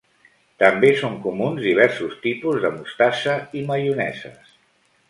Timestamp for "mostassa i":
2.79-3.65